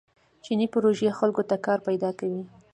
[0.43, 2.43] چیني پروژې خلکو ته کار پیدا کوي.